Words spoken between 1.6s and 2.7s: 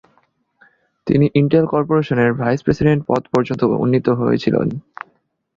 কর্পোরেশনের ভাইস